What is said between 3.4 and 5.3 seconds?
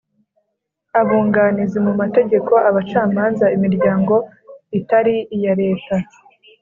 Imiryango itari